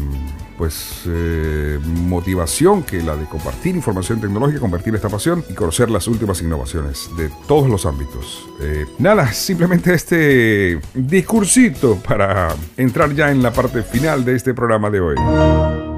pues 0.58 1.04
eh, 1.08 1.80
motivación 1.82 2.84
que 2.84 3.02
la 3.02 3.16
de 3.16 3.24
compartir 3.24 3.78
información 3.78 4.20
tecnológica, 4.20 4.60
compartir 4.60 4.94
esta 4.96 5.08
pasión 5.08 5.46
y 5.50 5.54
conocer 5.54 5.90
las 5.90 6.10
últimas 6.10 6.42
innovaciones 6.42 7.10
de 7.16 7.32
todos 7.48 7.70
los 7.70 7.86
ámbitos. 7.86 8.50
Eh, 8.60 8.86
nada, 9.00 9.32
simplemente 9.32 9.94
este 9.94 10.78
discursito 10.94 11.96
para 11.96 12.50
entrar 12.76 13.16
ya 13.16 13.32
en 13.32 13.42
la 13.42 13.54
parte 13.54 13.82
final 13.82 14.26
de 14.26 14.36
este 14.36 14.54
programa 14.54 14.90
de 14.90 15.00
hoy. 15.00 15.93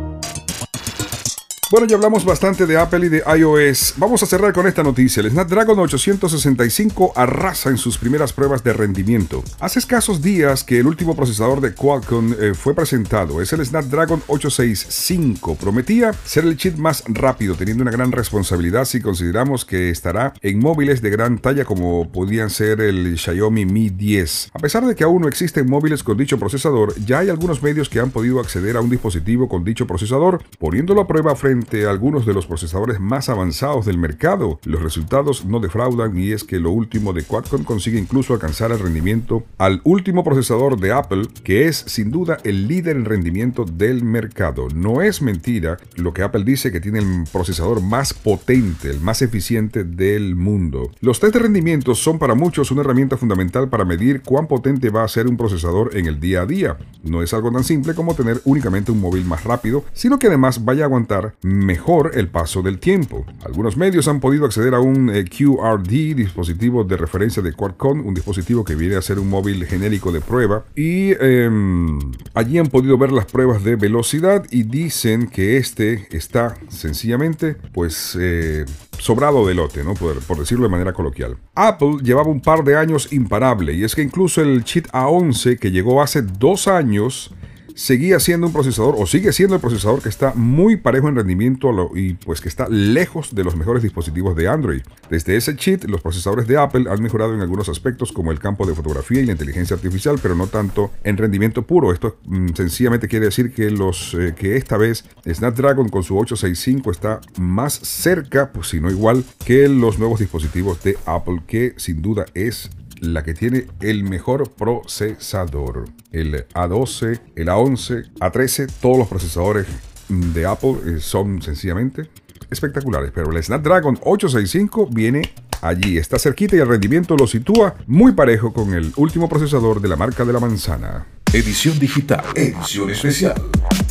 Bueno, 1.71 1.87
ya 1.87 1.95
hablamos 1.95 2.23
bastante 2.23 2.67
de 2.67 2.77
Apple 2.77 3.07
y 3.07 3.09
de 3.09 3.23
iOS. 3.39 3.95
Vamos 3.97 4.21
a 4.21 4.27
cerrar 4.27 4.53
con 4.53 4.67
esta 4.67 4.83
noticia. 4.83 5.21
El 5.21 5.31
Snapdragon 5.31 5.79
865 5.79 7.13
arrasa 7.15 7.71
en 7.71 7.77
sus 7.77 7.97
primeras 7.97 8.33
pruebas 8.33 8.63
de 8.63 8.71
rendimiento. 8.71 9.43
Hace 9.59 9.79
escasos 9.79 10.21
días 10.21 10.63
que 10.63 10.77
el 10.77 10.85
último 10.85 11.15
procesador 11.15 11.61
de 11.61 11.73
Qualcomm 11.73 12.33
eh, 12.33 12.53
fue 12.53 12.75
presentado. 12.75 13.41
Es 13.41 13.51
el 13.51 13.65
Snapdragon 13.65 14.21
865. 14.27 15.55
Prometía 15.55 16.13
ser 16.23 16.45
el 16.45 16.55
chip 16.55 16.77
más 16.77 17.03
rápido, 17.07 17.55
teniendo 17.55 17.81
una 17.81 17.91
gran 17.91 18.11
responsabilidad 18.11 18.85
si 18.85 19.01
consideramos 19.01 19.65
que 19.65 19.89
estará 19.89 20.35
en 20.43 20.59
móviles 20.59 21.01
de 21.01 21.09
gran 21.09 21.39
talla 21.39 21.65
como 21.65 22.11
podían 22.11 22.51
ser 22.51 22.79
el 22.79 23.17
Xiaomi 23.17 23.65
Mi 23.65 23.89
10. 23.89 24.51
A 24.53 24.59
pesar 24.59 24.85
de 24.85 24.93
que 24.93 25.03
aún 25.03 25.23
no 25.23 25.27
existen 25.27 25.67
móviles 25.67 26.03
con 26.03 26.15
dicho 26.15 26.37
procesador, 26.37 26.93
ya 27.03 27.19
hay 27.19 27.29
algunos 27.29 27.63
medios 27.63 27.89
que 27.89 27.99
han 27.99 28.11
podido 28.11 28.39
acceder 28.39 28.77
a 28.77 28.81
un 28.81 28.91
dispositivo 28.91 29.49
con 29.49 29.63
dicho 29.63 29.87
procesador, 29.87 30.43
poniéndolo 30.59 31.01
a 31.01 31.07
prueba 31.07 31.35
frente 31.35 31.54
frente 31.55 31.85
algunos 31.87 32.25
de 32.25 32.33
los 32.33 32.47
procesadores 32.47 32.99
más 32.99 33.29
avanzados 33.29 33.85
del 33.85 33.97
mercado. 33.97 34.59
Los 34.65 34.81
resultados 34.81 35.45
no 35.45 35.61
defraudan 35.61 36.17
y 36.17 36.33
es 36.33 36.43
que 36.43 36.59
lo 36.59 36.71
último 36.71 37.13
de 37.13 37.23
Qualcomm 37.23 37.63
consigue 37.63 37.97
incluso 37.97 38.33
alcanzar 38.33 38.71
el 38.71 38.79
rendimiento 38.79 39.45
al 39.57 39.79
último 39.85 40.23
procesador 40.23 40.77
de 40.77 40.91
Apple, 40.91 41.27
que 41.43 41.67
es 41.67 41.77
sin 41.77 42.11
duda 42.11 42.39
el 42.43 42.67
líder 42.67 42.97
en 42.97 43.05
rendimiento 43.05 43.63
del 43.63 44.03
mercado. 44.03 44.67
No 44.75 45.01
es 45.01 45.21
mentira 45.21 45.77
lo 45.95 46.13
que 46.13 46.23
Apple 46.23 46.43
dice 46.43 46.73
que 46.73 46.81
tiene 46.81 46.99
el 46.99 47.23
procesador 47.31 47.81
más 47.81 48.13
potente, 48.13 48.89
el 48.89 48.99
más 48.99 49.21
eficiente 49.21 49.85
del 49.85 50.35
mundo. 50.35 50.91
Los 50.99 51.21
test 51.21 51.35
de 51.35 51.39
rendimiento 51.39 51.95
son 51.95 52.19
para 52.19 52.35
muchos 52.35 52.69
una 52.71 52.81
herramienta 52.81 53.15
fundamental 53.15 53.69
para 53.69 53.85
medir 53.85 54.23
cuán 54.23 54.47
potente 54.47 54.89
va 54.89 55.03
a 55.03 55.07
ser 55.07 55.27
un 55.27 55.37
procesador 55.37 55.95
en 55.95 56.07
el 56.07 56.19
día 56.19 56.41
a 56.41 56.45
día. 56.45 56.77
No 57.03 57.23
es 57.23 57.33
algo 57.33 57.49
tan 57.49 57.63
simple 57.63 57.95
como 57.95 58.13
tener 58.13 58.41
únicamente 58.43 58.91
un 58.91 58.99
móvil 58.99 59.23
más 59.23 59.45
rápido, 59.45 59.85
sino 59.93 60.19
que 60.19 60.27
además 60.27 60.65
vaya 60.65 60.83
a 60.83 60.87
aguantar 60.87 61.35
mejor 61.45 62.13
el 62.15 62.27
paso 62.27 62.63
del 62.63 62.79
tiempo. 62.79 63.23
Algunos 63.45 63.77
medios 63.77 64.07
han 64.07 64.19
podido 64.19 64.45
acceder 64.45 64.73
a 64.73 64.79
un 64.79 65.11
eh, 65.11 65.25
QRD, 65.25 66.15
dispositivo 66.15 66.83
de 66.83 66.97
referencia 66.97 67.43
de 67.43 67.53
Qualcomm, 67.53 68.03
un 68.03 68.15
dispositivo 68.15 68.65
que 68.65 68.73
viene 68.73 68.95
a 68.95 69.01
ser 69.03 69.19
un 69.19 69.29
móvil 69.29 69.63
genérico 69.65 70.11
de 70.11 70.21
prueba, 70.21 70.65
y 70.75 71.11
em, 71.19 71.99
allí 72.33 72.57
han 72.57 72.65
podido 72.65 72.97
ver 72.97 73.11
las 73.11 73.25
pruebas 73.25 73.63
de 73.63 73.75
velocidad 73.75 74.43
y 74.49 74.63
dicen 74.63 75.27
que 75.27 75.57
este 75.57 76.07
está 76.09 76.55
sencillamente 76.69 77.55
pues 77.73 78.17
eh, 78.19 78.65
sobrado 78.97 79.45
de 79.45 79.53
lote, 79.53 79.83
¿no? 79.83 79.93
Por, 79.93 80.19
por, 80.21 80.39
decirlo 80.39 80.63
de 80.63 80.71
manera 80.71 80.93
coloquial. 80.93 81.37
Apple 81.53 81.97
llevaba 82.01 82.29
un 82.29 82.41
par 82.41 82.63
de 82.63 82.75
años 82.75 83.13
imparable 83.13 83.73
y 83.73 83.83
es 83.83 83.93
que 83.93 84.01
incluso 84.01 84.41
el 84.41 84.63
chip 84.63 84.87
A11 84.87 85.59
que 85.59 85.69
llegó 85.69 86.01
hace 86.01 86.23
dos 86.23 86.67
años 86.67 87.35
seguía 87.75 88.19
siendo 88.19 88.47
un 88.47 88.53
procesador 88.53 88.95
o 88.97 89.05
sigue 89.05 89.33
siendo 89.33 89.55
el 89.55 89.61
procesador 89.61 90.01
que 90.01 90.09
está 90.09 90.33
muy 90.33 90.77
parejo 90.77 91.09
en 91.09 91.15
rendimiento 91.15 91.69
y 91.93 92.13
pues 92.13 92.41
que 92.41 92.49
está 92.49 92.67
lejos 92.69 93.35
de 93.35 93.43
los 93.43 93.55
mejores 93.55 93.83
dispositivos 93.83 94.35
de 94.35 94.47
Android. 94.47 94.81
Desde 95.09 95.35
ese 95.35 95.55
chip, 95.55 95.83
los 95.85 96.01
procesadores 96.01 96.47
de 96.47 96.57
Apple 96.57 96.85
han 96.89 97.03
mejorado 97.03 97.33
en 97.33 97.41
algunos 97.41 97.69
aspectos 97.69 98.11
como 98.11 98.31
el 98.31 98.39
campo 98.39 98.65
de 98.65 98.73
fotografía 98.73 99.21
y 99.21 99.25
la 99.25 99.33
inteligencia 99.33 99.75
artificial, 99.75 100.17
pero 100.21 100.35
no 100.35 100.47
tanto 100.47 100.91
en 101.03 101.17
rendimiento 101.17 101.63
puro. 101.63 101.91
Esto 101.91 102.17
mm, 102.25 102.53
sencillamente 102.55 103.07
quiere 103.07 103.25
decir 103.25 103.53
que, 103.53 103.69
los, 103.69 104.13
eh, 104.13 104.33
que 104.35 104.55
esta 104.55 104.77
vez 104.77 105.05
Snapdragon 105.27 105.89
con 105.89 106.03
su 106.03 106.17
865 106.17 106.91
está 106.91 107.19
más 107.37 107.73
cerca, 107.73 108.51
pues 108.51 108.69
si 108.69 108.79
no 108.79 108.89
igual, 108.89 109.23
que 109.45 109.67
los 109.67 109.99
nuevos 109.99 110.19
dispositivos 110.19 110.81
de 110.83 110.97
Apple, 111.05 111.41
que 111.45 111.73
sin 111.77 112.01
duda 112.01 112.25
es 112.33 112.69
la 112.99 113.23
que 113.23 113.33
tiene 113.33 113.67
el 113.79 114.03
mejor 114.03 114.51
procesador. 114.51 115.85
El 116.11 116.47
A12, 116.49 117.19
el 117.35 117.47
A11, 117.47 118.13
A13, 118.19 118.71
todos 118.81 118.97
los 118.97 119.07
procesadores 119.07 119.67
de 120.09 120.45
Apple 120.45 120.75
eh, 120.85 120.99
son 120.99 121.41
sencillamente 121.41 122.09
espectaculares, 122.49 123.11
pero 123.13 123.31
el 123.31 123.43
Snapdragon 123.43 123.97
865 124.01 124.87
viene 124.91 125.33
allí, 125.61 125.97
está 125.97 126.19
cerquita 126.19 126.55
y 126.55 126.59
el 126.59 126.67
rendimiento 126.67 127.15
lo 127.17 127.27
sitúa 127.27 127.75
muy 127.87 128.13
parejo 128.13 128.53
con 128.53 128.73
el 128.73 128.93
último 128.97 129.27
procesador 129.27 129.81
de 129.81 129.87
la 129.87 129.95
marca 129.95 130.23
de 130.23 130.33
la 130.33 130.39
manzana. 130.39 131.07
Edición 131.33 131.77
digital, 131.79 132.23
edición 132.35 132.89
especial, 132.91 133.35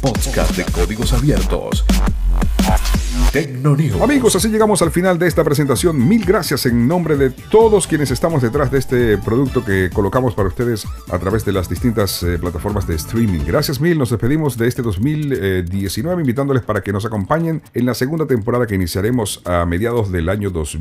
podcast 0.01 0.57
de 0.57 0.65
códigos 0.73 1.13
abiertos. 1.13 1.85
Amigos, 4.01 4.37
así 4.37 4.49
llegamos 4.49 4.81
al 4.81 4.93
final 4.93 5.19
de 5.19 5.27
esta 5.27 5.43
presentación. 5.43 6.07
Mil 6.07 6.25
gracias 6.25 6.67
en 6.67 6.87
nombre 6.87 7.17
de 7.17 7.31
todos 7.31 7.89
quienes 7.89 8.13
estamos 8.13 8.43
detrás 8.43 8.71
de 8.71 8.79
este 8.79 9.19
producto 9.19 9.65
que 9.65 9.91
colocamos 9.93 10.35
para 10.35 10.49
ustedes 10.49 10.87
a 11.11 11.19
través 11.19 11.45
de 11.45 11.53
las 11.53 11.69
distintas 11.69 12.23
eh, 12.23 12.39
plataformas 12.39 12.87
de 12.87 12.95
streaming. 12.95 13.41
Gracias 13.45 13.81
mil, 13.81 13.99
nos 13.99 14.11
despedimos 14.11 14.57
de 14.57 14.69
este 14.69 14.83
2019 14.83 16.23
invitándoles 16.23 16.63
para 16.63 16.81
que 16.83 16.93
nos 16.93 17.05
acompañen 17.07 17.61
en 17.75 17.87
la 17.87 17.95
segunda 17.95 18.27
temporada 18.27 18.69
que 18.69 18.77
iniciaremos 18.77 19.43
a 19.45 19.67
mediados 19.67 20.13
del 20.13 20.29
año 20.29 20.51
2, 20.51 20.79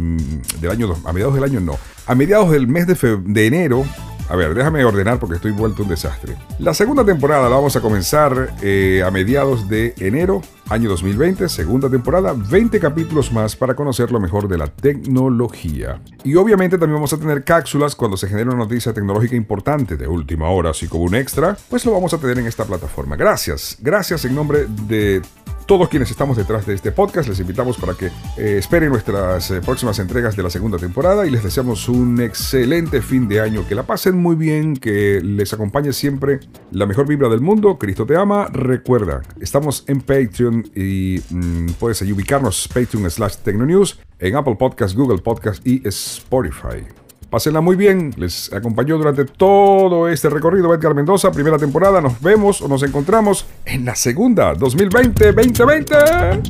del 0.61 0.69
año 0.69 0.95
a 1.05 1.11
mediados 1.11 1.33
del 1.33 1.43
año 1.45 1.59
no, 1.59 1.79
a 2.05 2.13
mediados 2.13 2.51
del 2.51 2.67
mes 2.67 2.85
de, 2.85 3.17
de 3.25 3.47
enero 3.47 3.83
a 4.29 4.35
ver, 4.35 4.53
déjame 4.53 4.83
ordenar 4.85 5.19
porque 5.19 5.35
estoy 5.35 5.51
vuelto 5.51 5.83
un 5.83 5.89
desastre. 5.89 6.35
La 6.59 6.73
segunda 6.73 7.03
temporada 7.03 7.49
la 7.49 7.55
vamos 7.55 7.75
a 7.75 7.81
comenzar 7.81 8.55
eh, 8.61 9.03
a 9.05 9.11
mediados 9.11 9.67
de 9.67 9.93
enero, 9.99 10.41
año 10.73 10.89
2020, 10.89 11.47
segunda 11.49 11.87
temporada, 11.87 12.33
20 12.35 12.79
capítulos 12.79 13.31
más 13.31 13.55
para 13.55 13.75
conocer 13.75 14.11
lo 14.11 14.19
mejor 14.19 14.47
de 14.47 14.57
la 14.57 14.67
tecnología. 14.67 16.01
Y 16.23 16.35
obviamente 16.35 16.79
también 16.79 16.95
vamos 16.95 17.13
a 17.13 17.17
tener 17.17 17.43
cápsulas 17.43 17.95
cuando 17.95 18.17
se 18.17 18.27
genere 18.27 18.49
una 18.49 18.57
noticia 18.57 18.91
tecnológica 18.91 19.35
importante 19.35 19.95
de 19.95 20.07
última 20.07 20.49
hora, 20.49 20.71
así 20.71 20.87
como 20.87 21.03
un 21.03 21.13
extra, 21.13 21.55
pues 21.69 21.85
lo 21.85 21.91
vamos 21.91 22.13
a 22.13 22.17
tener 22.17 22.39
en 22.39 22.47
esta 22.47 22.65
plataforma. 22.65 23.15
Gracias, 23.15 23.77
gracias 23.79 24.25
en 24.25 24.33
nombre 24.33 24.65
de 24.87 25.21
todos 25.65 25.89
quienes 25.89 26.11
estamos 26.11 26.37
detrás 26.37 26.65
de 26.65 26.73
este 26.73 26.91
podcast. 26.91 27.27
Les 27.29 27.39
invitamos 27.39 27.77
para 27.77 27.93
que 27.93 28.07
eh, 28.37 28.57
esperen 28.57 28.89
nuestras 28.89 29.49
eh, 29.51 29.61
próximas 29.61 29.99
entregas 29.99 30.35
de 30.35 30.43
la 30.43 30.49
segunda 30.49 30.77
temporada 30.77 31.25
y 31.25 31.29
les 31.31 31.43
deseamos 31.43 31.89
un 31.89 32.21
excelente 32.21 33.01
fin 33.01 33.27
de 33.27 33.41
año. 33.41 33.65
Que 33.67 33.75
la 33.75 33.83
pasen 33.83 34.17
muy 34.17 34.35
bien, 34.35 34.75
que 34.75 35.21
les 35.23 35.53
acompañe 35.53 35.93
siempre 35.93 36.39
la 36.71 36.85
mejor 36.85 37.07
vibra 37.07 37.29
del 37.29 37.41
mundo. 37.41 37.77
Cristo 37.77 38.05
te 38.05 38.15
ama. 38.15 38.47
Recuerda, 38.51 39.21
estamos 39.39 39.83
en 39.87 40.01
Patreon 40.01 40.69
y 40.75 41.21
mm, 41.29 41.71
puedes 41.79 42.01
ubicarnos 42.01 42.67
Patreon 42.67 43.09
slash 43.09 43.37
Tecnonews 43.37 43.99
en 44.19 44.35
Apple 44.35 44.55
Podcast, 44.55 44.95
Google 44.95 45.19
Podcast 45.19 45.65
y 45.65 45.87
Spotify. 45.87 47.02
Pásenla 47.33 47.59
muy 47.61 47.75
bien. 47.75 48.13
Les 48.17 48.53
acompañó 48.53 48.95
durante 48.95 49.25
todo 49.25 50.07
este 50.07 50.29
recorrido 50.29 50.71
Edgar 50.71 50.93
Mendoza, 50.93 51.31
primera 51.31 51.57
temporada. 51.57 51.99
Nos 51.99 52.21
vemos 52.21 52.61
o 52.61 52.67
nos 52.67 52.83
encontramos 52.83 53.47
en 53.65 53.85
la 53.85 53.95
segunda, 53.95 54.53
2020-2020. 54.53 56.43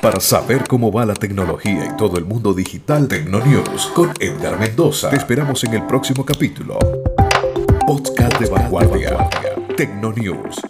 Para 0.00 0.20
saber 0.20 0.62
cómo 0.68 0.92
va 0.92 1.04
la 1.04 1.14
tecnología 1.14 1.84
y 1.84 1.96
todo 1.96 2.16
el 2.16 2.26
mundo 2.26 2.54
digital, 2.54 3.08
Tecnonews 3.08 3.90
con 3.92 4.12
Edgar 4.20 4.56
Mendoza. 4.60 5.10
Te 5.10 5.16
esperamos 5.16 5.64
en 5.64 5.74
el 5.74 5.84
próximo 5.84 6.24
capítulo. 6.24 6.78
Podcast 7.88 8.38
de 8.38 8.48
vanguardia. 8.48 9.28
Tecnonews. 9.76 10.60